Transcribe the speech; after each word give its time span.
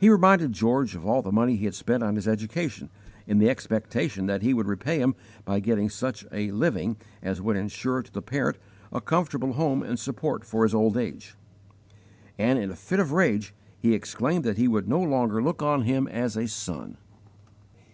He 0.00 0.08
reminded 0.08 0.54
George 0.54 0.94
of 0.96 1.04
all 1.04 1.20
the 1.20 1.30
money 1.30 1.56
he 1.56 1.66
had 1.66 1.74
spent 1.74 2.02
on 2.02 2.14
his 2.16 2.26
education 2.26 2.88
in 3.26 3.36
the 3.36 3.50
expectation 3.50 4.24
that 4.24 4.40
he 4.40 4.54
would 4.54 4.66
repay 4.66 5.00
him 5.00 5.14
by 5.44 5.60
getting 5.60 5.90
such 5.90 6.24
a 6.32 6.50
'living' 6.50 6.96
as 7.22 7.38
would 7.42 7.54
insure 7.54 8.00
to 8.02 8.10
the 8.10 8.22
parent 8.22 8.56
a 8.90 9.02
comfortable 9.02 9.52
home 9.52 9.82
and 9.82 9.98
support 9.98 10.46
for 10.46 10.62
his 10.62 10.74
old 10.74 10.96
age; 10.96 11.36
and 12.38 12.58
in 12.58 12.70
a 12.70 12.74
fit 12.74 13.00
of 13.00 13.12
rage 13.12 13.52
he 13.78 13.92
exclaimed 13.92 14.44
that 14.44 14.56
he 14.56 14.66
would 14.66 14.88
no 14.88 15.02
longer 15.02 15.42
look 15.42 15.60
on 15.60 15.82
him 15.82 16.06
as 16.08 16.34
a 16.34 16.48
son. 16.48 16.96